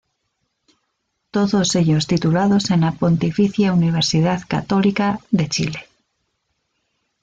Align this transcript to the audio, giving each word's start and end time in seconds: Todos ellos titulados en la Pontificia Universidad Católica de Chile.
Todos 1.29 1.75
ellos 1.75 2.07
titulados 2.07 2.71
en 2.71 2.81
la 2.81 2.93
Pontificia 2.93 3.71
Universidad 3.71 4.41
Católica 4.47 5.19
de 5.29 5.47
Chile. 5.47 5.79